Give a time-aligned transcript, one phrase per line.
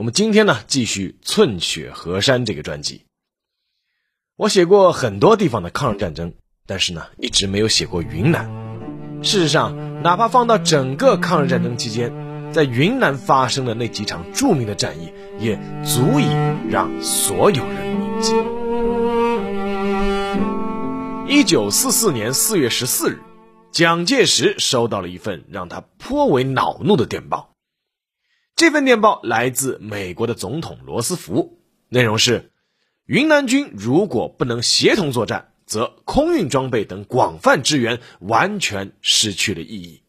[0.00, 3.02] 我们今天呢，继续《寸雪河山》这个专辑。
[4.34, 6.32] 我写过很多地方的抗日战争，
[6.66, 8.50] 但是呢，一直没有写过云南。
[9.22, 12.14] 事实上，哪怕放到整个抗日战争期间，
[12.50, 16.24] 在云南发生的那几场著名的战役，也足以
[16.70, 18.32] 让所有人铭记。
[21.28, 23.18] 一九四四年四月十四日，
[23.70, 27.49] 蒋介石收到了一份让他颇为恼怒的电报。
[28.60, 32.52] 这份电报来自美国的总统罗斯福，内容是：
[33.06, 40.02] 云南军如果不能协同作战，则空运装备等广泛支援完全失去了意义。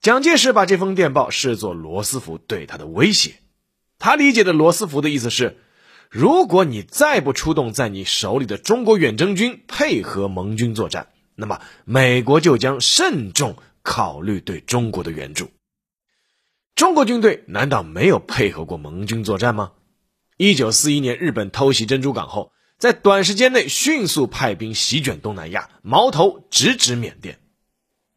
[0.00, 3.36] 蒋介石把这封电报视作罗斯福对他的威胁，
[4.00, 5.56] 他理解的罗斯福的意思是：
[6.10, 15.48] 如果你再不出动在你手里的中国远征军配合盟军作战，那么美国就将慎重考虑对中国的援助。
[16.80, 19.72] 中国军队难道没有配合过盟军作战吗？
[20.38, 27.38] 一九四一年日本偷袭珍珠港后，在短时间内迅速派兵席卷东南亚，矛头直指缅甸。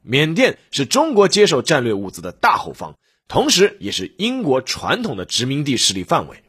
[0.01, 2.97] 缅甸是中国接受战略物资的大后方，
[3.27, 6.41] 同时也是英国传统的殖民地势力范围。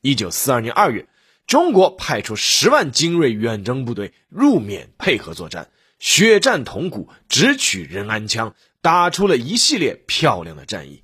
[0.00, 1.08] 一九四二年二月，
[1.46, 11.03] 中国派出十万精锐远征部队入缅配合作战，血战铜鼓，直取仁安羌，打出了一系列漂亮的战役。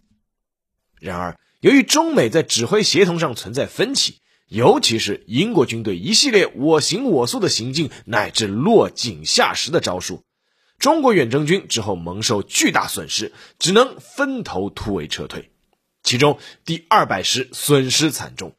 [1.00, 10.22] 然而，由于中美在指挥协同上存在分歧，尤其是英国军队一系列我行我素的行径，乃至落井下石的招数，
[10.78, 15.50] 中国远征军之后蒙受巨大损失，只能分头突围撤退。
[16.02, 18.54] 其中，第二百师损失惨重，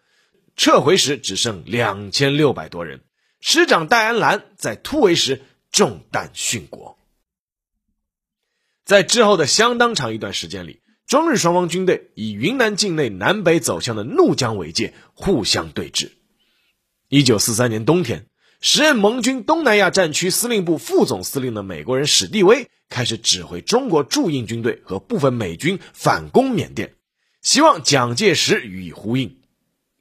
[0.55, 3.01] 撤回时只剩两千六百多人。
[3.39, 6.97] 师长戴安澜在突围时中弹殉国。
[8.83, 10.81] 在之后的相当长一段时间里。
[11.07, 16.11] 中日双方军队以云南境内南北走向的怒江为界，互相对峙。
[17.09, 18.27] 一九四三年冬天，
[18.61, 26.93] 时任盟军东南亚战区司令部副总司令的美国人史蒂威开始指挥中国驻印军队和部分美军反攻缅甸，
[27.41, 29.37] 希望蒋介石予以呼应。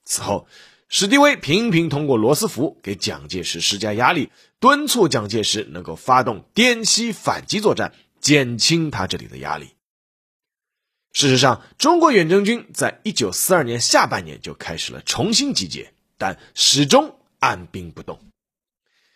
[0.04, 0.46] 此后，
[0.88, 9.70] 史蒂威频频通过罗斯福给蒋介石施加压力，敦促蒋介石能够发动滇西反击作战，减轻他这里的压力。
[11.12, 18.20] 事实上，中国远征军在一九四二年下半年就开始了重新集结，但始终按兵不动。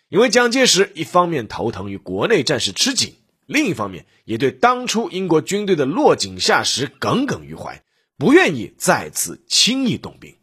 [0.09, 7.81] 因为蒋介石一方面头疼于国内战事吃紧，另一方面也对当初英国军队的落井下石耿耿于怀，
[8.17, 10.35] 不愿意再次轻易动兵。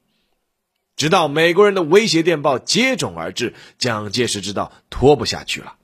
[0.96, 5.76] 直到美国人的威胁电报接踵而至，蒋介石知道拖不下去了。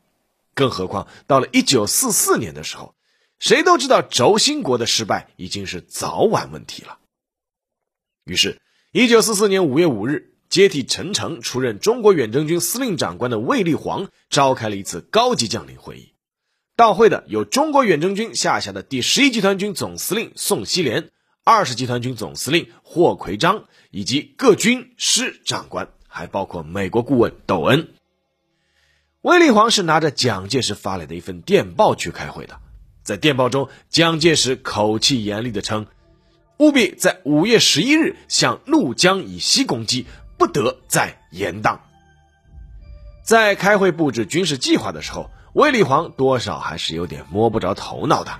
[0.55, 2.95] 更何况到了一九四四年的时候。
[3.38, 6.99] 谁都知道轴心国的失败已经是早晚问题了。
[8.25, 8.60] 于是，
[8.93, 16.12] 一九四四年五月五日，接替陈诚出任中国远征军司令长官的卫立煌召开了一次高级将领会议。
[16.76, 21.10] 到会的有中国远征军下辖的第十一集团军总司令宋希濂、
[21.43, 27.94] 二十集团军总司令霍奎章以及各军师长官，还包括美国顾问窦恩。
[29.22, 32.60] 卫立煌是拿着蒋介石发来的一份电报去开会的。
[33.09, 35.87] 在电报中，蒋介石口气严厉地称
[36.61, 40.05] ：“务必在五月十一日向怒江以西攻击，
[40.37, 41.79] 不得再延宕。”
[43.25, 48.33] 在开会布置军事计划的时候，卫立煌多少还是有点摸不着头脑的。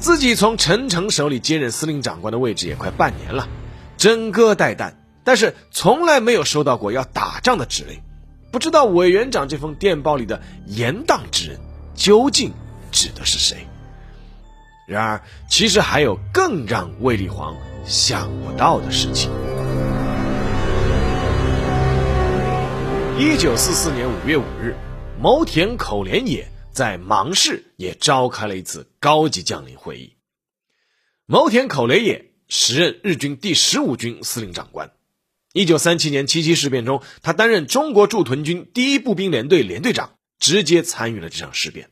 [0.00, 3.48] 自己从陈诚手里接任司令长官的位置也快半年了，
[3.96, 8.00] 枕戈待旦，但是从来没有收到过要打仗的指令。
[8.50, 11.60] 不知道委员长这封电报里的“延宕之人”
[11.94, 12.52] 究竟？
[12.92, 13.68] 指的是谁？
[14.90, 17.56] 然而，其实还有更让卫立煌
[17.86, 19.30] 想不到的事情。
[23.16, 24.74] 一九四四年五月五日，
[25.20, 30.16] 牟田口连野在芒市也召开了一次高级将领会议。
[31.24, 34.90] 牟田口连野时任日军第十五军司令长官。
[35.52, 41.90] 一九三七年七七事变中，他担任中国驻屯军第一步兵连队连队长，直接参与了这场事变。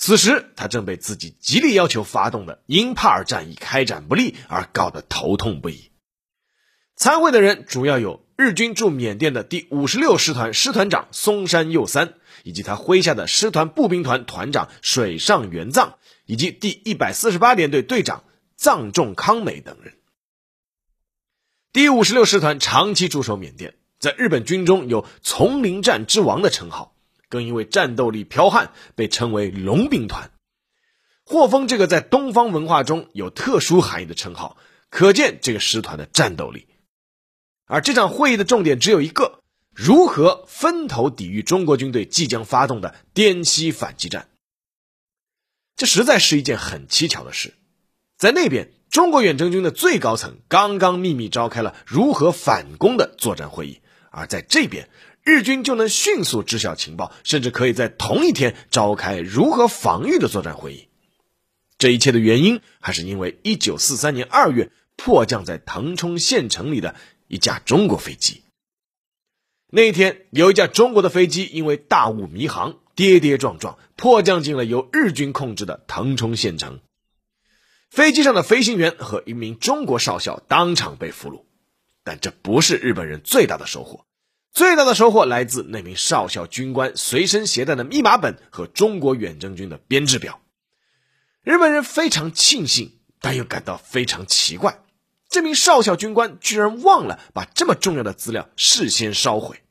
[0.00, 5.90] 此时，他正被自己极力要求发动的英帕尔战役开展不利而搞得头痛不已。
[6.94, 12.14] 参会的人主要有日军驻缅甸的第五十六师团师团长松山佑三，
[12.44, 18.22] 以及他麾下的师团步兵团团长水上元藏，以及第一百四十八联队队长
[18.56, 19.94] 藏仲康美等人。
[21.72, 26.94] 第五十六师团长期驻守缅甸，在日本军中有“丛林战之王”的称号，
[27.28, 30.30] 更因为战斗力剽悍，被称为“龙兵团”。
[31.24, 34.56] 霍峰这个在东方文化中有特殊含义的称号，
[34.90, 36.66] 可见这个师团的战斗力。
[37.66, 39.40] 而这场会议的重点只有一个：
[39.74, 44.28] 如何分头抵御中国军队即将发动的滇西反击战。
[45.76, 47.54] 这实在是一件很蹊跷的事，
[48.16, 48.72] 在那边。
[48.90, 54.88] 中国远征军的最高层刚刚秘密召开了如何反攻的作战会议，而在这边，
[55.28, 60.88] 日军就能迅速知晓情报，甚至可以在同一天召开如何防御的作战会议。
[61.76, 66.94] 这一切的原因，还是因为1943年2月迫降在腾冲县城里的
[67.26, 68.42] 一架中国飞机。
[69.70, 76.80] 那一天，有一架中国的飞机因为大雾迷航，跌跌撞撞迫降进了由日军控制的腾冲县城。
[77.90, 81.42] 飞机上的飞行员和一名中国少校当场被俘虏，
[82.02, 84.06] 但这不是日本人最大的收获。
[84.52, 90.40] 最大的收获来自那名少校军官随身携带的密码本和中国远征军的编制表。
[91.42, 94.82] 日本人非常庆幸，但又感到非常奇怪：
[95.28, 99.62] 这名少校军官居然忘了把这么重要的资料事先烧毁。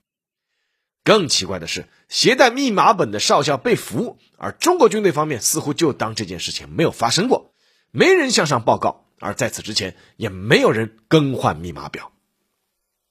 [1.04, 7.54] 更奇怪的是，携带密码本的少校被俘，而中国军队方面似乎就当这件事情没有发生过。
[7.92, 12.12] 没人向上报告，而在此之前也没有人更换密码表。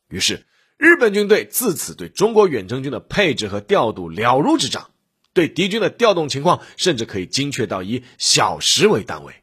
[0.09, 0.45] 于是，
[0.79, 4.91] 日本军队自此对中国远征军的配置和调度了如指掌，
[5.33, 9.35] 对敌军的调动情况甚至可以精确到以小时为单位。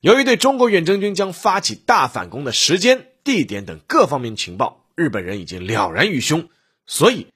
[0.00, 6.48] 由于对中国远征军将发起大反攻的时间、地点等各方面情报，日本人已经了然于胸，
[6.86, 7.26] 所以，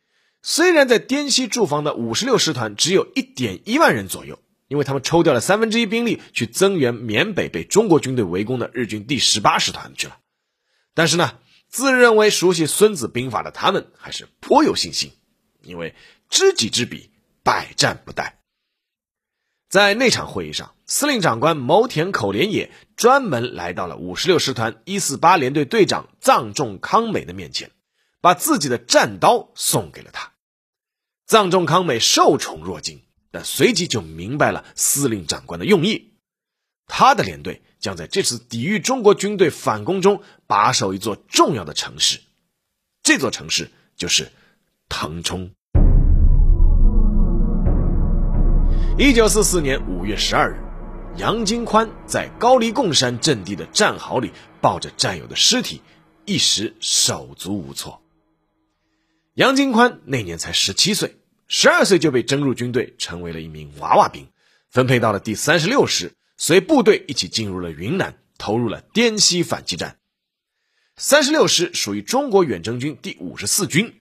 [0.42, 4.38] 虽然在滇西驻防的五十六师团只有一点一万人左右。
[4.66, 10.16] 因为他们抽调了三分之一兵力去增援缅北被中国军队围攻的日军第十八师团去了，
[10.94, 11.34] 但是呢，
[11.74, 15.10] 自认为熟悉《孙子兵法》的他们还是颇有信心，
[15.60, 15.96] 因为
[16.30, 17.10] 知己知彼，
[17.42, 18.34] 百战不殆。
[19.68, 27.72] 在那场会议上，司令长官牟田口连也专门来到了五十六师团一四八联队队长藏仲康美的面前，
[28.20, 30.32] 把自己的战刀送给了他。
[31.26, 33.02] 藏仲康美受宠若惊。
[33.32, 36.13] 但随即就明白了司令长官的用意，
[36.86, 42.20] 他的连队将在这次抵御中国军队反攻中把守一座重要的城市，
[43.02, 44.30] 这座城市就是
[44.88, 45.50] 腾冲。
[48.96, 50.56] 一九四四年五月十二日，
[51.16, 55.82] 杨金宽在高黎贡山阵地的战壕里抱着战友的尸体，
[56.24, 58.00] 一时手足无措。
[59.34, 61.16] 杨金宽那年才十七岁。
[61.46, 64.28] 十二岁就被征入军队，成为了一名娃娃兵，
[64.70, 69.98] 分配到了第三十六师，随部队一起进入了云南，投入了滇西反击战。
[70.96, 74.00] 三十六师属于中国远征军第五十四军，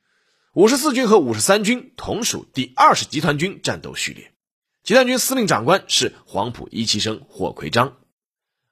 [0.53, 4.31] 五十四军和五十三军同属第二十集团军战斗序列，
[4.83, 7.97] 集团军司令长官是黄埔一期生霍奎章。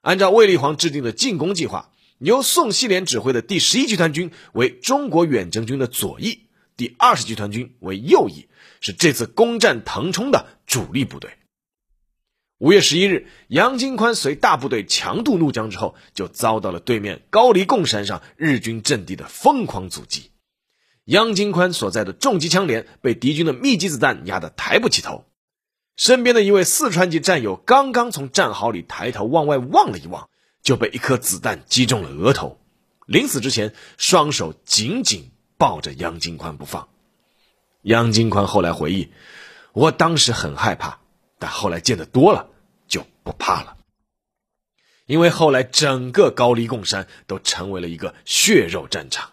[0.00, 8.48] 按照卫立煌制定的进攻计划，由宋希濂指挥的第十一集团军为中国远征军的左翼，第二十集团军为右翼。
[8.84, 11.38] 是这次攻占腾冲的主力部队。
[12.62, 20.30] 五月十一日，杨金宽随大部队强渡怒江之后，就遭到了对面高黎贡山上日军阵地的疯狂阻击。
[21.04, 25.24] 杨金宽所在的重机枪连被敌军的密集子弹压得抬不起头，
[25.96, 30.28] 身边的一位四川籍战友刚刚从战壕里抬头往外望了一望，
[30.62, 32.60] 就被一颗子弹击中了额头，
[33.06, 36.86] 临死之前双手紧紧抱着杨金宽不放。
[37.82, 39.10] 杨金宽后来回忆
[39.74, 41.00] ：“我当时很害怕，
[41.40, 42.50] 但后来见得多了，
[43.22, 43.76] 不怕了。
[45.06, 49.30] 因为后来整个高黎贡山都成为了一个血肉战场。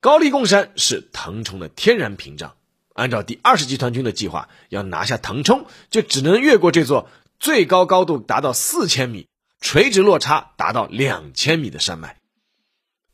[0.00, 2.56] 高黎贡山是腾冲的天然屏障，
[2.94, 9.28] 按照第二十集团军的计划，要拿下腾冲，就只能越过这座最高高度达到四千米、
[9.60, 12.18] 垂直落差达到两千米的山脉。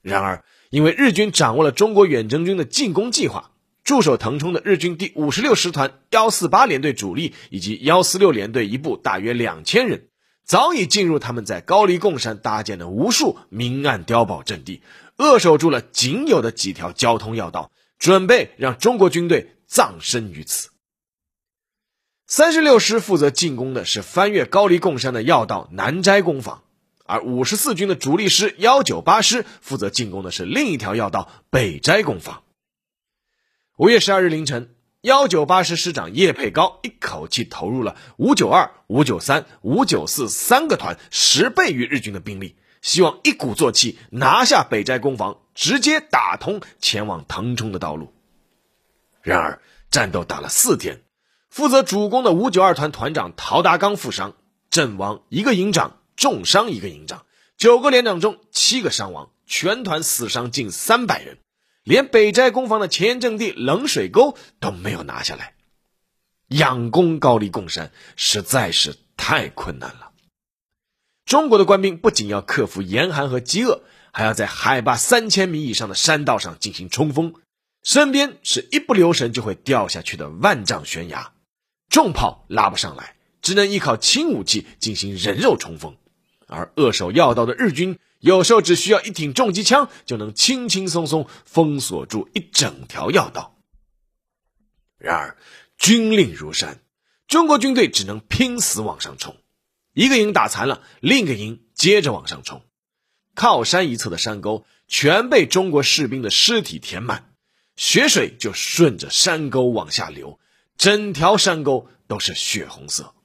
[0.00, 3.50] 然而，因为日军掌握了中国远征军的进攻计划。”
[3.84, 10.08] 驻守腾冲的日军第五十六师团幺四八联队主力以及幺四六联队一部大约两千人，
[10.44, 14.82] 早已进入他们在高黎贡山搭建的无数明暗碉堡阵地，
[15.16, 20.68] 扼守住了仅有的几条交通要道，准备让中国军队葬身于此。
[22.28, 26.62] 三十六师负责进攻的是翻越高黎贡山的要道南斋攻防，
[27.04, 32.44] 而五十四军的主力师幺九八师负责进攻的是另一条要道北斋攻防。
[33.79, 48.12] 五月十二日凌晨，幺九八师师长叶佩高一口气投入了五九二、五九三、五九四三个团十倍于日军的兵力，希望一鼓作气拿下北斋攻防，直接打通前往腾冲的道路。
[49.23, 51.00] 然而，战斗打了四天，
[51.49, 54.35] 负责主攻的五九二团团长陶达刚负伤，
[54.69, 57.25] 阵亡一个营长，重伤一个营长，
[57.57, 61.38] 九个连长中七个伤亡，全团死伤近三百人。
[61.84, 65.54] 连北斋攻防的前沿阵地冷水沟都没有拿下来，
[66.46, 70.10] 仰攻高丽贡山实在是太困难了。
[71.24, 77.34] 中国的官兵不仅要克服严寒和饥饿，还要在海拔三千米以上的山道上进行冲锋，
[77.82, 81.32] 身边是一不留神就会掉下去的万丈悬崖，
[81.88, 85.96] 重炮拉不上来，只能依靠轻武器进行人肉冲锋，
[86.46, 87.98] 而扼守要道的日军。
[88.23, 93.59] 有时候只需要一挺重机枪，就能轻轻松松封锁住一整条要道。
[94.97, 95.37] 然而，
[95.76, 96.81] 军令如山，
[97.26, 99.37] 中国军队只能拼死往上冲。
[99.93, 102.62] 一个营打残了，另一个营接着往上冲。
[103.35, 107.35] 靠山一侧的山沟全被中国士兵的尸体填满，
[107.75, 110.38] 血水就顺着山沟往下流，
[110.76, 113.17] 整条山沟都是血红色。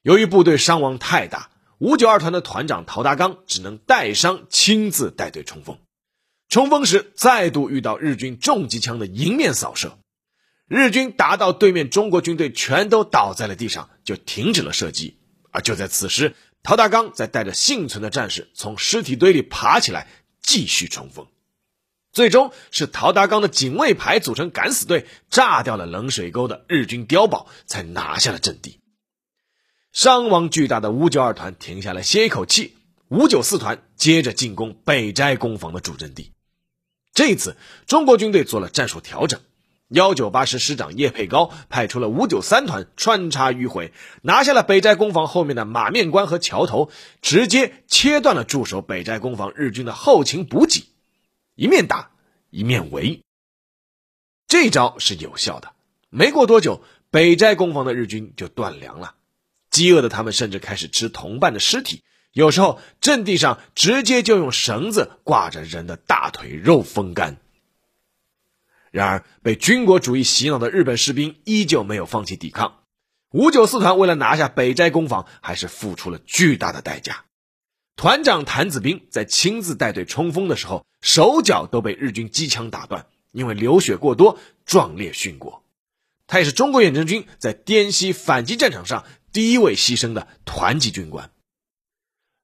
[0.00, 1.50] 由于部队伤亡太大。
[1.78, 5.78] 五九二团的团长陶达刚只能带伤亲自带队冲锋，
[6.48, 9.98] 冲锋时再度遇到日军重机枪的迎面扫射，
[10.68, 15.18] 日军打到对面中国军队全都倒在了地上，就停止了射击。
[15.50, 20.08] 而就在此时，陶达刚在带着幸存的战士从尸体堆里爬起来，
[20.42, 21.26] 继续冲锋。
[22.12, 28.78] 最终是陶达刚的警卫排组成敢死队，炸掉了冷水沟的日军碉堡，才拿下了阵地。
[29.94, 32.74] 伤亡巨大的五九二团停下来歇一口气，
[33.06, 36.32] 五九四团接着进攻北斋攻防的主阵地。
[37.12, 39.40] 这一次中国军队做了战术调整，
[39.86, 46.90] 幺九八师师长叶佩高派出了五九三团穿插迂回，拿下了北斋攻防后面的马面关和桥头，
[47.22, 50.88] 直接切断了驻守北斋攻防日军的后勤补给，
[51.54, 52.10] 一面打
[52.50, 53.20] 一面围。
[54.48, 55.72] 这招是有效的，
[56.10, 56.82] 没过多久，
[57.12, 59.14] 北斋攻防的日军就断粮了。
[59.74, 67.38] 饥饿的他们甚至开始吃同伴的尸体，有时候阵地上直接就用绳子挂着人的大腿肉风干。
[68.92, 72.82] 然而，被军国主义洗脑的日本士兵依旧没有放弃抵抗。
[73.32, 77.24] 五九四团为了拿下北斋攻防，还是付出了巨大的代价。
[77.96, 85.64] 团长谭子兵在亲自带队冲锋的时候，手脚都被日军机枪打断，因为流血过多，壮烈殉国。
[86.28, 89.04] 他也是中国远征军在滇西反击战场上。
[89.34, 91.28] 第一位牺牲的团级军官。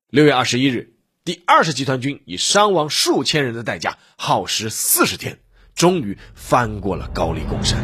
[0.09, 0.95] 六月二十一日，
[1.25, 5.39] 第二十集团军以伤亡数千人的代价，耗时四十天，
[5.77, 7.79] 终于翻过了高丽贡山。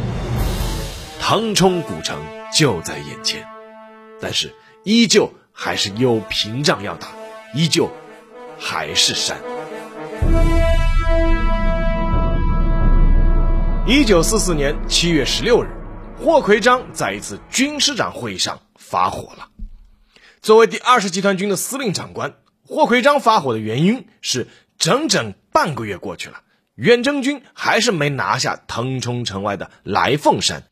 [1.20, 2.20] 腾冲古城
[2.52, 3.46] 就在眼前，
[4.20, 7.10] 但是依旧还是有屏障要打，
[7.54, 7.88] 依旧
[8.58, 9.40] 还是山。
[13.86, 15.68] 一九四四年七月十六日，
[16.18, 18.58] 霍奎章在一次军师长会议上。
[18.88, 19.48] 发火了。
[20.40, 24.46] 作为第二十集团军的司令长官，霍奎章发火的原因是，
[24.78, 26.42] 整整半个月过去了，
[26.76, 30.62] 远征军还是没拿下腾冲城外的来凤山。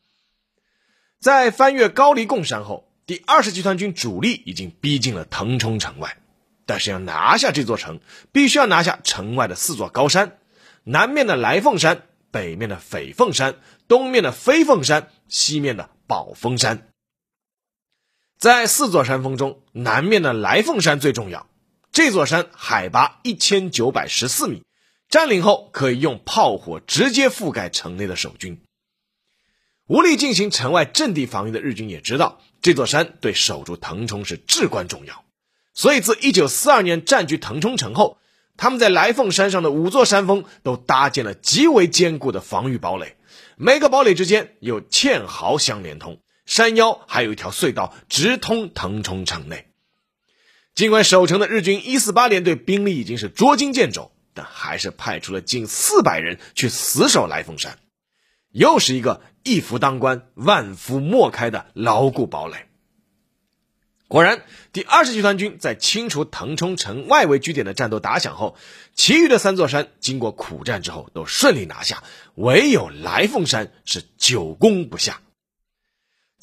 [1.18, 6.16] 在翻越高黎贡山后，第二十集团军主力已经逼近了腾冲城外，
[6.66, 7.98] 但是要拿下这座城，
[8.30, 10.38] 必须要拿下城外的四座高山：
[10.84, 13.56] 南面的来凤山，北面的斐凤山，
[13.88, 16.86] 东面的飞凤山，西面的宝峰山。
[18.44, 21.46] 在四座山峰中，南面的来凤山最重要。
[21.92, 24.64] 这座山海拔一千九百十四米，
[25.08, 28.60] 占领后可以用炮火直接覆盖城内的守军。
[29.86, 35.24] 无力进行城外阵地防御的日军也知道，这座山对守住腾冲是至关重要。
[35.72, 38.18] 所以，自一九四二年占据腾冲城后，
[38.58, 43.16] 他们在来凤山上的五座山峰都搭建了极为坚固的防御堡垒，
[43.56, 46.18] 每个堡垒之间有堑壕相连通。
[46.46, 49.66] 山腰还有一条隧道直通腾冲城内。
[50.74, 57.78] 尽管守城的日军一四八联队兵力已经是捉襟见肘，但还是派出了近四百人去死守来凤山，
[58.50, 62.66] 又是一个一夫当关、万夫莫开的牢固堡垒。
[64.06, 68.56] 果然，第二十集团军在清除腾冲城外围据点的战斗打响后，
[68.94, 75.20] 其余的三座山经过苦战之后都顺利拿下，唯有来凤山是久攻不下。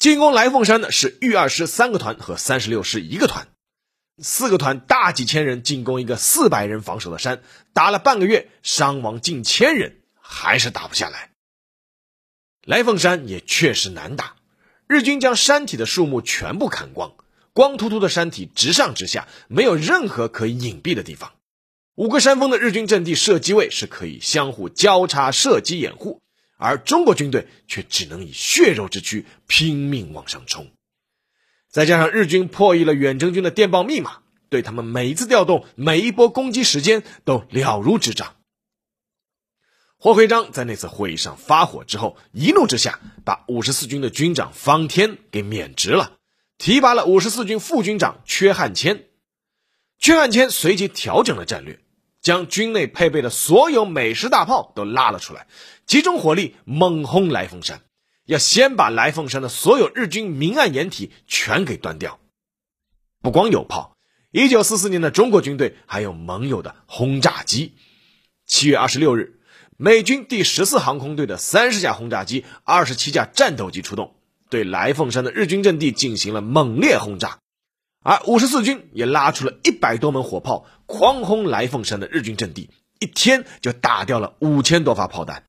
[0.02, 3.46] 进攻来凤山的是豫二师三个团和三十六师一个团，
[4.20, 7.40] 四个团大几千人进攻一个四百人防守的山，
[7.72, 11.30] 打了半个月，伤亡近千人，还是打不下来。
[12.64, 14.34] 来凤山也确实难打，
[14.88, 17.14] 日军将山体的树木全部砍光，
[17.52, 21.30] 光秃秃的山体直上直下，没有任何可以隐蔽的地方。
[21.94, 26.21] 五个山峰的日军阵地射击位是可以相互交叉射击掩护，
[26.62, 30.70] 而中国军队却只能以血肉之躯拼命往上冲。
[31.68, 38.36] 再加上日军破译了远征军的电报密码，对他们每一次调动、每一波攻击时间都了如指掌。
[39.96, 46.18] 霍奎章在那次会议上发火之后，一怒之下把五十四军的军长方天给免职了，
[46.58, 49.04] 提拔了五十四军副军长阙汉谦。
[50.00, 51.78] 阙汉谦随即调整了战略。
[52.22, 55.48] 将军内配备的所有美式大炮都拉了出来，
[55.86, 57.82] 集中火力猛轰来凤山，
[58.24, 62.20] 要先把来凤山的所有日军明暗掩体全给端掉。
[63.20, 63.96] 不光有炮，
[64.30, 67.74] 一九四四年的中国军队还有盟友的轰炸机。
[68.46, 69.40] 七月二十六日，
[69.76, 74.14] 美军第十四航空队的三十架轰炸机、二十七架战斗机出动，
[74.48, 77.40] 对来凤山的日军阵地进行了猛烈轰炸。
[78.02, 85.44] 而五十四军也拉出了一百多门火炮，狂轰来凤山的日军阵地，一天就打掉了五千多发炮弹。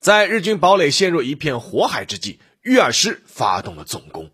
[0.00, 4.30] 在日军堡垒陷入一片火海之际，豫二师发动了总攻。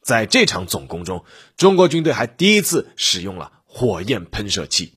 [0.00, 1.24] 在这场总攻中，
[1.56, 4.94] 中国军队还第一次使用了火焰喷射器。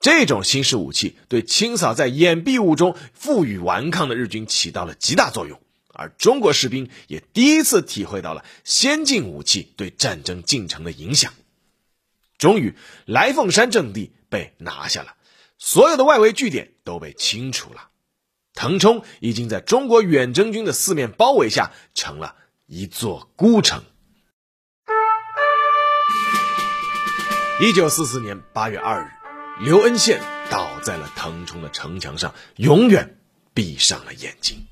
[0.00, 5.60] 这种新式武器对清扫在掩蔽物中负隅顽抗的日军起到了极大作用。
[5.92, 11.32] 而中国士兵也第一次体会到了先进武器对战争进程的影响。
[12.38, 15.14] 终于，来凤山阵地被拿下了，
[15.58, 17.88] 所有的外围据点都被清除了，
[18.54, 23.84] 腾冲已经在中国远征军的四面包围下成了一座孤城。
[27.60, 33.18] 一九四四年八月二日，刘恩宪倒在了腾冲的城墙上，永远
[33.52, 34.66] 闭上了眼睛。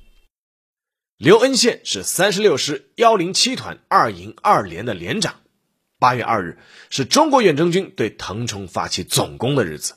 [1.19, 5.41] 刘恩宪是三十六师幺零七团二营二连的连长。
[5.99, 9.95] 八月二日是中国远征军对腾冲发起总攻的日子。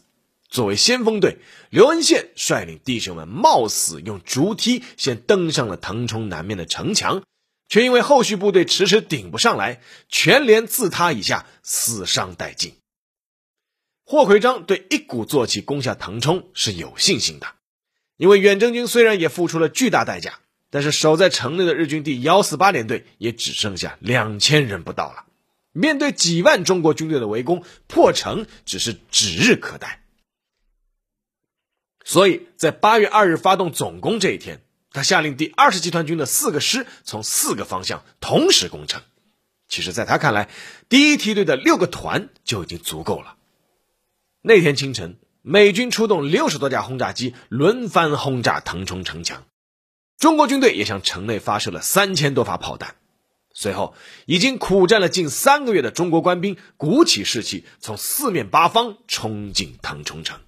[0.49, 1.39] 作为先锋队，
[1.71, 7.23] 刘恩宪率领弟兄们冒死用竹梯先登上了腾冲南面的城墙，
[7.69, 12.75] 却因为后续部队迟迟顶不上来，全连自他以下，死伤殆尽。
[14.05, 17.47] 霍奎章对一鼓作气攻下腾冲是有信心的，
[18.17, 20.41] 因为远征军虽然也付出了巨大代价。
[20.73, 25.27] 但是守在城内的日军第幺四八联队也只剩下两千人不到了，
[25.73, 30.03] 面对几万中国军队的围攻，破城只是指日可待。
[32.05, 39.03] 所以在八月二日发动总攻这一天，他下令第二十集团军的四个师从四个方向同时攻城。
[39.69, 40.49] 其实，在他看来，
[40.89, 43.37] 第一梯队的六个团就已经足够了。
[44.41, 49.45] 那天清晨，美军出动六十多架轰炸机，轮番轰炸腾冲城墙。
[50.23, 52.95] 中国军队也向城内发射了三千多发炮弹，
[53.53, 60.39] 随后已经苦战了近三个月的中国官兵鼓起士气，从四面八方冲进腾冲城，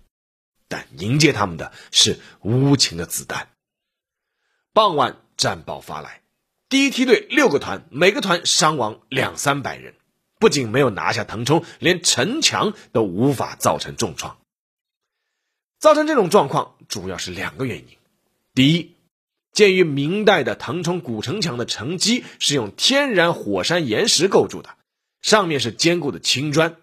[0.68, 3.48] 但迎接他们的是无情的子弹。
[4.72, 6.22] 傍晚，战报发来，
[6.68, 9.96] 第一梯队六个团，每个团伤亡两三百人，
[10.38, 14.38] 不仅没有拿下腾冲，连城墙都无法造成重创。
[15.80, 17.98] 造成这种状况，主要是两个原因，
[18.54, 18.93] 第一。
[19.54, 24.70] 鉴于明代的腾冲古城墙的城基是用天然火山岩石构筑的，
[25.22, 26.76] 上面是坚固的青砖，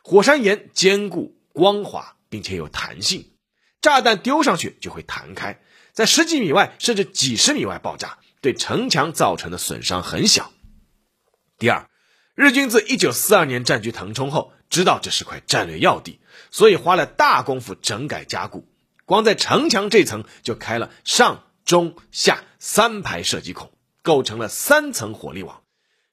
[0.00, 3.32] 火山岩坚固、光滑，并且有弹性，
[3.82, 5.60] 炸弹丢上去就会弹开，
[5.92, 10.52] 在十几米外甚至几十米外爆炸，对城墙造成的损伤很小。
[11.58, 11.90] 第二，
[12.36, 16.20] 日军自一九四二年占据腾冲后，知道这是块战略要地，
[16.52, 18.68] 所以花了大功夫整改加固，
[19.04, 21.42] 光在城墙这层就开了上。
[21.64, 23.72] 中下三排射击孔
[24.02, 25.62] 构成了三层火力网，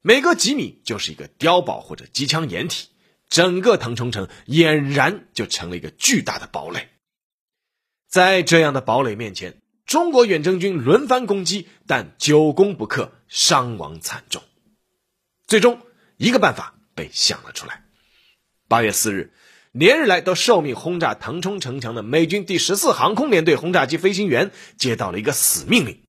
[0.02, 2.88] 每隔几米就是一个碉堡或者机枪掩体，
[3.30, 6.88] 整个腾冲城俨然就成了一个巨大的堡垒。
[8.08, 14.42] 在这样的堡垒面前，中国远征军轮番攻击，但久攻不克，伤亡惨重。
[15.48, 15.82] 最终，
[16.18, 17.86] 一个办法被想了出来。
[18.68, 19.34] 八月四日。
[19.72, 26.04] 连日来都受命轰炸腾冲城墙的美军第十四航空联队轰炸机飞行员接到了一个死命令：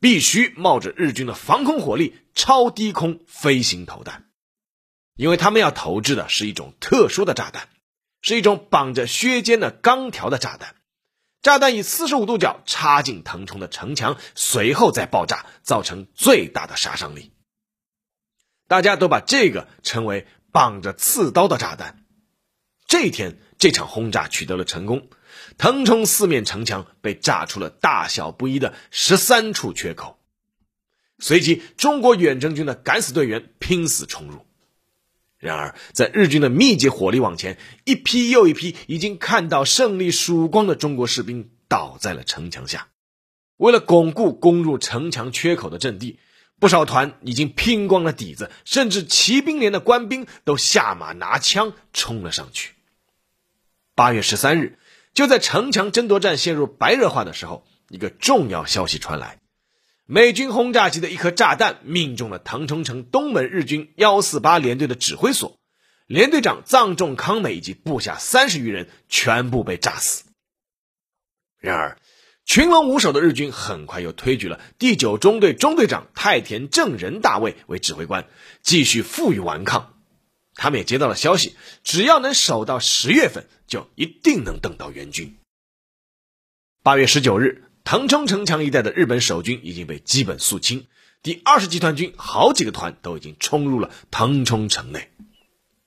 [0.00, 4.28] 必须冒着日军的防空火力超低空飞行投弹，
[5.14, 7.68] 因为他们要投掷的是一种特殊的炸弹，
[8.22, 10.74] 是一种绑着削尖的钢条的炸弹。
[11.42, 17.32] 炸弹以四十五度角插进腾冲的城墙，随后再爆炸，造成最大的杀伤力。
[18.66, 21.99] 大家都把这个称为绑着刺刀的炸弹。
[22.90, 25.06] 这一天，这场轰炸取得了成功，
[25.58, 30.18] 腾冲四面城墙被炸出了大小不一的十三处缺口。
[31.20, 34.44] 随即，中国远征军的敢死队员拼死冲入。
[35.38, 42.88] 然而，在日军的密集火力往前，一批又一批已经看到胜利曙光的中国士兵倒在了城墙下。
[43.56, 46.18] 为了巩固攻入城墙缺口的阵地，
[46.58, 52.72] 不少团已经拼光了底子，甚至骑兵连的官兵都下马拿枪冲了上去。
[54.00, 54.78] 八月十三日，
[55.12, 59.40] 就在城墙争夺战陷入白热化的时候，一个重要消息传来：
[60.06, 65.58] 美军轰炸机的一颗炸弹命中了腾冲城东门日军幺四八联队的指挥所，
[66.06, 70.24] 连队长藏重康美以及部下三十余人全部被炸死。
[71.58, 71.98] 然而，
[72.46, 78.26] 群龙无首的日军很快又推举了第九中队中队长太田正仁大尉为指挥官，
[78.62, 79.99] 继续负隅顽抗。
[80.60, 85.38] 他们也接到了消息，只要能守到十月份，就一定能等到援军。
[86.82, 90.86] 八月十九日，腾冲城墙一带的日本守军已经被基本肃清，
[91.22, 95.08] 第二十集团军好几个团都已经冲入了腾冲城内。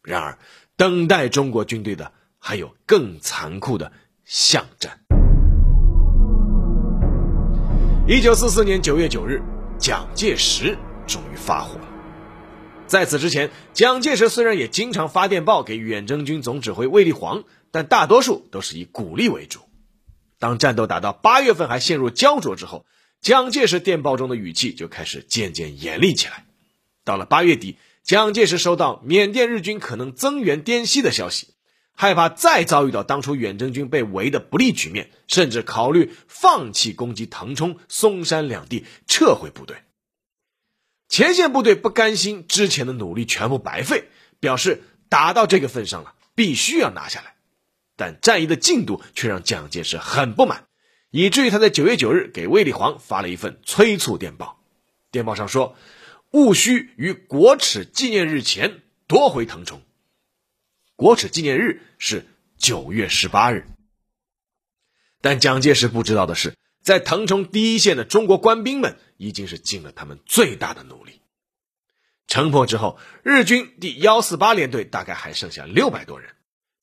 [0.02, 0.40] 然而，
[0.76, 3.92] 等待中国军队的还有更残酷的
[4.26, 5.02] 巷战。
[8.08, 9.40] 一九四四年九月九日，
[9.78, 11.93] 蒋介石终于发火了。
[12.94, 19.62] 在此之前，蒋介石虽然也经常发电报给远征军总指挥卫立煌，但大多数都是以鼓励为主。
[20.38, 22.86] 当战斗打到八月份还陷入焦灼之后，
[23.20, 26.46] 蒋介石电报中的语气就开始渐渐严厉起来。
[27.04, 31.48] 到了八月底，蒋介石收到缅甸日军可能增援滇西的消息。
[31.96, 39.78] 害怕再遭遇到当初远征军被围的不利局面，甚至考虑放弃攻击腾冲、松山两地，撤回部队。
[41.14, 47.36] 前线部队不甘心之前的努力全部白费，表示打到这个份上了，必须要拿下来。
[47.96, 50.66] 但战役的进度却让蒋介石很不满，
[51.12, 54.60] 以至于他在九月九日给卫立煌发了一份催促电报。
[55.12, 55.76] 电报上说
[56.34, 59.84] ：“务须于国耻纪念日前夺回腾冲。”
[60.98, 62.26] 国耻纪念日是
[62.58, 63.68] 九月十八日，
[65.22, 71.22] 但蒋介石不知道的是，在腾冲第一线的中国官兵们已经是尽了他们最大的努力。
[72.28, 76.30] 城破之后，日军第幺四八联队大概还剩下六百多人。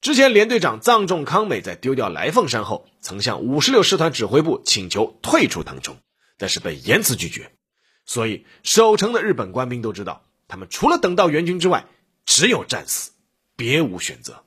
[0.01, 5.99] 之前联队长藏重康美在丢掉来凤山后，曾向五十六师团指挥部请求退出腾冲，
[6.39, 7.53] 但是被严词拒绝。
[8.07, 11.87] 所以守城的日本官兵都知道，他们除了等到援军之外，
[12.25, 13.13] 只有战死。
[13.57, 14.43] 别无选择。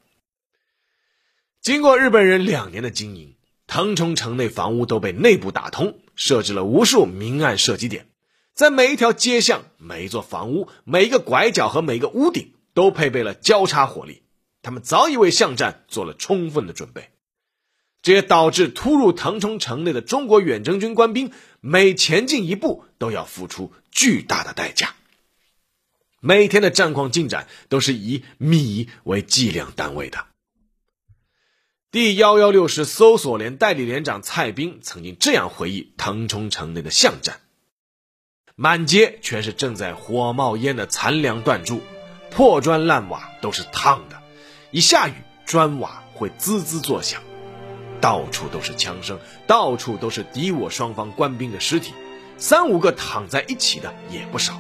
[1.62, 3.36] 经过日本人两年的经营，
[3.68, 8.08] 腾冲城内房屋都被内部打通，设置了无数明暗射击点，
[8.54, 14.22] 在每一条街巷、每一座房屋、每一个拐角和每个屋顶都配备了交叉火力。
[14.62, 17.10] 他们早已为巷战做了充分的准备，
[18.02, 24.96] 这也导致突入腾冲城内的中国远征军官兵每前进一步都要付出巨大的代价。
[26.22, 30.28] 每天的战况进展都是以米为计量单位的。
[31.94, 37.40] 第幺幺六师搜索连代理连长蔡斌曾经这样回忆腾冲城内的巷战：
[38.56, 41.84] 满街全是正在火冒烟的残梁断柱，
[42.32, 44.20] 破砖烂瓦都是烫的，
[44.72, 45.14] 一下雨
[45.46, 47.22] 砖瓦会滋滋作响，
[48.02, 51.94] 到处都是枪声，到处都是敌我双方官兵的尸体，
[52.40, 54.60] 三五个躺在一起的也不少。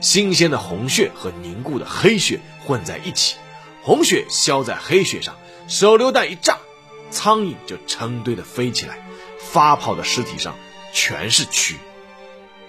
[0.00, 3.38] 新鲜的红血和凝固的黑血混在一起，
[3.82, 5.34] 红血消在黑血上，
[5.66, 6.58] 手榴弹一炸，
[7.10, 8.98] 苍蝇就成堆的飞起来，
[9.38, 10.54] 发泡的尸体上
[10.92, 11.76] 全是蛆。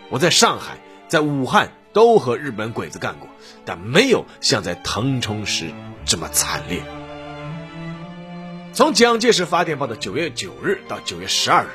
[0.09, 0.77] 我在上海，
[1.07, 3.27] 在武汉都和日本鬼子干过，
[3.65, 5.71] 但没有像在腾冲时
[6.05, 6.81] 这么惨烈。
[8.73, 11.67] 从蒋介石发电报的九月九日到九月十二日。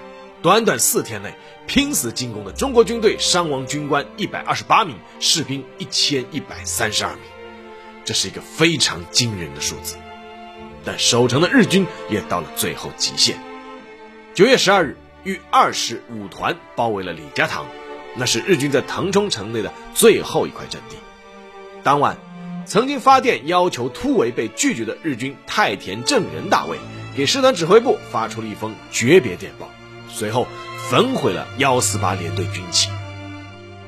[0.43, 1.35] 短短四天内，
[1.67, 7.23] 拼死进攻的中国军队伤亡军官一百二十八名，士兵一千一百三十二名，
[8.07, 9.97] 这是一个非常惊人的数字。
[10.85, 13.39] 但守城的日军也到了最后极限。
[14.35, 17.67] 九月十二日，豫二师五团包围了李家塘，
[18.17, 20.97] 那是日军在腾冲城内的最后一块阵地。
[21.83, 22.17] 当晚，
[22.67, 26.79] 曾经发电要求突围被拒绝的日军太田正仁大尉，
[27.17, 29.69] 给师团指挥部发出了一封诀别电报。
[30.09, 30.47] 随后
[30.91, 32.89] 焚毁了幺四八联队军旗，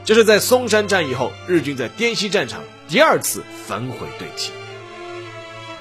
[0.04, 4.52] 这是在松山战役后日军在滇西战场第二次焚毁队旗，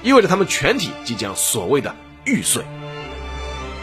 [0.02, 2.64] 意味着他们全体即将所谓的玉碎。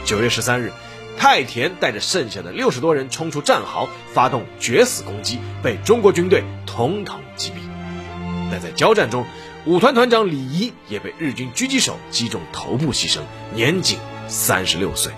[0.05, 0.71] 九月十三日，
[1.17, 7.53] 太田带着剩下的六十多人冲出战壕，发动决死攻击，被中国军队统统击毙。
[8.51, 9.25] 但在交战中，
[9.65, 13.19] 五团团长李仪也被日军狙击手击中头部牺牲，
[13.53, 15.13] 年仅三十六岁。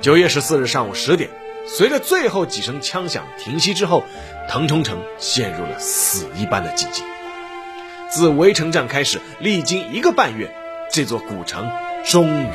[0.00, 1.30] 九月十四日上午十点，
[1.66, 4.04] 随着最后几声枪响停息之后，
[4.48, 7.04] 腾冲城陷入了死一般的寂静。
[8.16, 10.50] 自围城战开始，历经一个半月，
[10.90, 11.70] 这座古城
[12.06, 12.50] 终于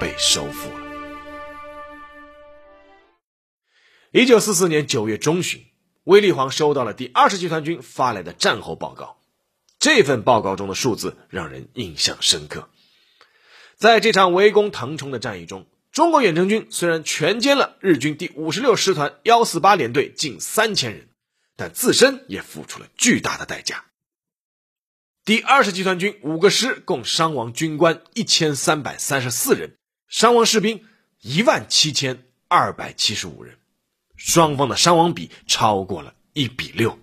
[0.00, 0.80] 被收复了。
[4.10, 5.64] 一九四四年九月中旬，
[6.02, 9.18] 卫立煌收到了第二十集团军发来的战后报告。
[9.78, 12.68] 这份报告中的数字让人印象深刻。
[13.76, 21.10] 在这场围攻腾冲的战役中，中国远征军虽然全歼了日军第五十六师团幺四八联队近三千人，
[21.54, 23.84] 但自身也付出了巨大的代价。
[25.26, 30.84] 第二十集团军五个师共伤亡军官一千三百三十四人，伤亡士兵
[31.20, 33.58] 一万七千二百七十五人，
[34.14, 36.96] 双方的伤亡比超过了一比六。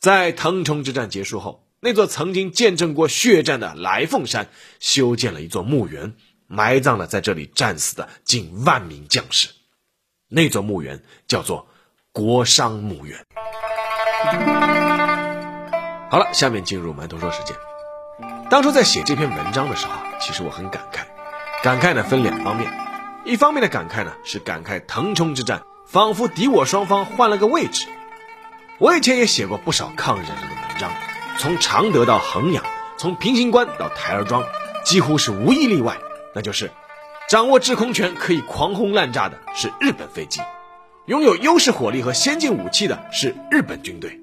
[0.00, 4.48] 在腾冲之战结束后，那座曾经见证过血战的来凤山
[4.80, 6.16] 修建了一座墓园，
[6.48, 9.48] 埋葬了在这里战死的近万名将士。
[10.26, 11.68] 那座墓园叫做
[12.10, 13.24] 国殇墓园。
[16.12, 17.56] 好了，下面进入馒头说时间。
[18.50, 21.04] 当初在写这篇文章的时候，其实我很感慨。
[21.62, 22.70] 感慨呢分两方面，
[23.24, 27.88] 一方面的感慨呢是感慨腾冲之战仿佛敌我双方换了个位置。
[28.78, 30.92] 我以前也写过不少抗日战争的文章，
[31.38, 32.62] 从常德到衡阳，
[32.98, 34.44] 从平型关到台儿庄，
[34.84, 35.96] 几乎是无一例外，
[36.34, 36.70] 那就是
[37.26, 40.42] 掌握制空权可以狂轰滥炸的是日本飞机，
[41.06, 44.20] 拥有优势火力和先进武器的是日本军队。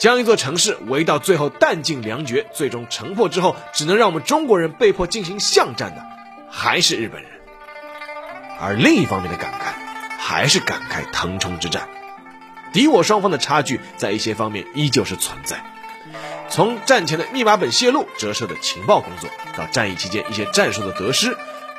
[0.00, 6.02] 将一座城市围到最后弹尽粮绝，最终城破之后，只能让我们中国人被迫进行巷战的，
[6.50, 7.30] 还是日本人。
[8.58, 9.74] 而另一方面的感慨，
[10.18, 11.86] 还是感慨腾冲之战，
[12.72, 15.62] 敌我双方的差距在一些方面依旧是存在。
[16.48, 21.36] 从战前的密码本泄露、折射的情报工作，到战役期间一些战术的得失，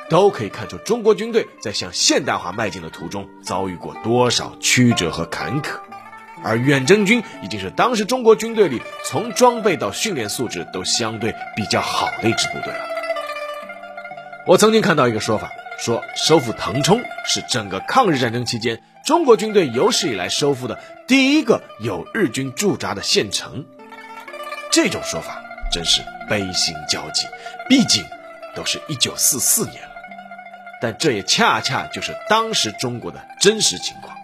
[0.08, 5.80] 都可以看出中国军队在向现代化迈进的途中遭遇过多少曲折和坎坷。
[6.44, 12.86] 而远征军已经是当时中国军队里从装备到训练素质都相对比较好的一支部队了。
[14.46, 23.64] 我曾经看到一个说法，说收复腾冲是整个抗日战争期间中国军队有史以来收复的第一个有日军驻扎的县城。
[24.70, 27.26] 这种说法真是悲心交集，
[27.68, 28.04] 毕竟
[28.54, 29.90] 都是一九四四年了，
[30.80, 34.16] 但这也恰恰就是当时中国的真实情况。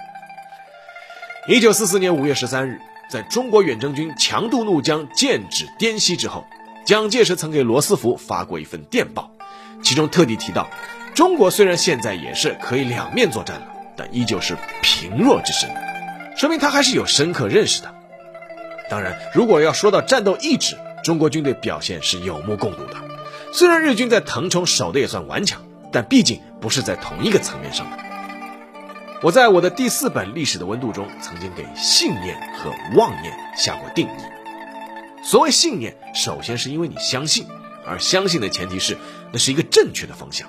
[1.47, 6.45] 一九四四年五月十三日，在中国远征军强渡怒江、剑指滇西之后，
[6.85, 9.31] 蒋介石曾给罗斯福发过一份电报，
[9.83, 10.69] 其中特地提到，
[11.15, 15.71] 中国虽然现在也是可以两面作战了，但依旧是贫弱之身，
[16.37, 17.95] 说明他还是有深刻认识的。
[18.91, 22.97] 当然，如果要说到战斗意志，中国军队表现是有目共睹的。
[23.55, 28.08] 虽然日军在腾冲守的也算顽强，但毕竟不是在同一个层面上的。
[29.21, 35.25] 我在我的第四本《历史的温度》中，曾经给信念和妄念下过定义。
[35.25, 37.45] 所谓信念，首先是因为你相信，
[37.85, 38.97] 而相信的前提是
[39.33, 40.49] 那是一个正确的方向，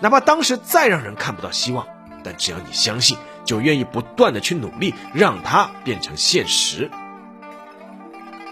[0.00, 1.86] 哪怕当时再让人看不到希望，
[2.22, 6.90] 但只要你相信，就愿意不断的去努力，让它变成现实。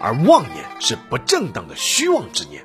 [0.01, 2.65] 而妄念是不正当的虚妄之念，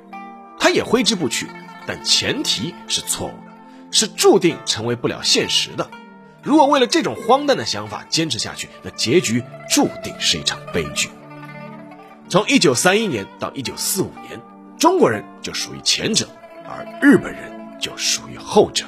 [0.58, 1.46] 它也挥之不去，
[1.86, 3.52] 但前提是错误的，
[3.90, 5.90] 是注定成为不了现实的。
[6.48, 11.10] 如果为了这种荒诞的想法坚持下去，那结局注定是一场悲剧。
[12.30, 14.40] 从一九三一年到一九四五年，
[14.78, 16.26] 中国人就属于前者，
[16.66, 18.86] 而日本人就属于后者。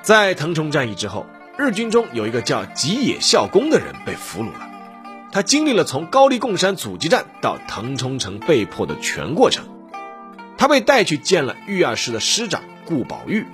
[0.00, 1.26] 在腾冲战役之后，
[1.58, 4.70] 日军中有一个叫吉野孝公的人被俘虏了，
[5.30, 9.66] 他经历了从高丽贡山阻击战到腾冲城被迫的全过程，
[10.56, 13.46] 他被带去见了御二师的师长顾宝玉。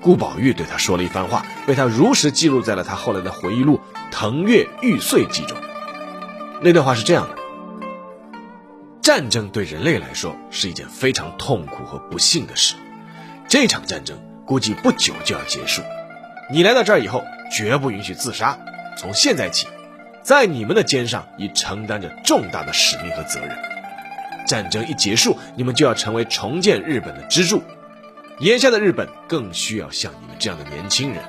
[0.00, 3.80] 顾宝玉对他说了一番话，被他如实记录在了他后来的回忆录
[4.12, 5.56] 《腾越玉碎记》中。
[6.62, 7.36] 那段话是这样的：
[9.02, 12.74] 战争对人类来说是一件非常痛苦和不幸的事，
[13.46, 15.82] 这场战争估计不久就要结束。
[16.50, 18.58] 你来到这儿以后，绝不允许自杀。
[18.98, 19.68] 从现在起，
[20.22, 23.56] 在你们的肩上已承担着重大的使命和责任。
[24.46, 27.62] 战争一结束，你们就要成为重建日本的支柱。
[28.40, 31.22] 眼下的日本更需要像你们这样的年轻人，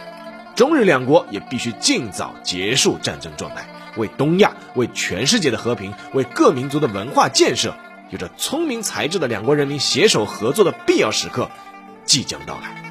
[0.55, 3.65] 中日两国也必须尽早结束战争状态，
[3.97, 7.75] 为东亚、为全世界的和平、为各民族的文化建设，
[8.11, 11.51] 有着聪明才智的两国人民携手合作的必要时刻
[12.05, 12.81] 即将到来。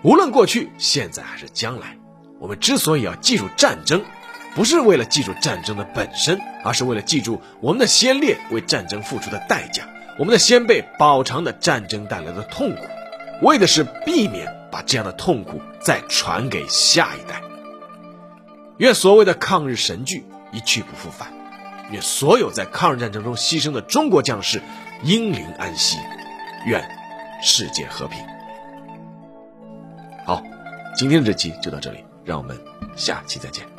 [0.00, 1.98] 无论过去、现在还是将来，
[2.38, 4.02] 我们之所以要记住战争，
[4.54, 9.86] 不是为了记住战争的本身，而是为了记住我们的先烈为战争付出的代价，
[10.18, 12.82] 我们的先辈饱尝的战争带来的痛苦，
[13.42, 17.42] 为的是避免把这样的痛苦再传给下一代。
[18.78, 21.32] 愿所谓的抗日神剧一去不复返，
[21.90, 24.62] 愿所有在抗日战争中牺牲的中国将士
[25.02, 25.98] 英灵安息，
[26.66, 26.82] 愿
[27.42, 28.18] 世界和平。
[30.24, 30.42] 好，
[30.96, 32.58] 今天的这期就到这里，让我们
[32.96, 33.75] 下期再见。